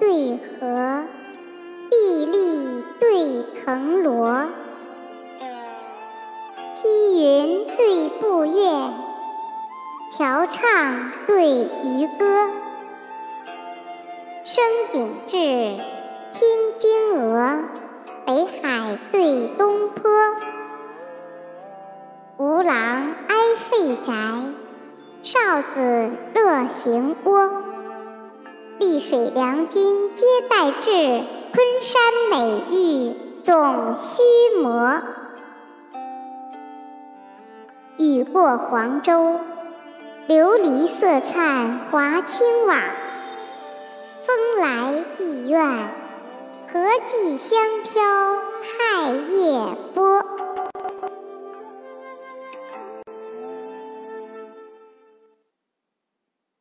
[0.00, 1.04] 对荷，
[1.90, 4.46] 碧丽对藤萝。
[6.76, 8.90] 梯云对步月，
[10.16, 12.48] 桥唱对渔歌。
[14.44, 16.48] 升鼎志，听
[16.78, 17.58] 金鹅，
[18.26, 20.10] 北海对东坡。
[22.38, 22.74] 吴郎
[23.28, 24.12] 哀废宅，
[25.22, 27.50] 少子乐行窝。
[28.78, 30.90] 碧水良金皆待至，
[31.52, 34.22] 昆山美玉总须
[34.60, 35.02] 磨。
[37.98, 39.40] 雨过黄州，
[40.28, 42.80] 琉璃色灿华清瓦。
[44.24, 45.60] 风来地怨，
[46.72, 48.02] 荷寄香飘
[48.62, 49.12] 太。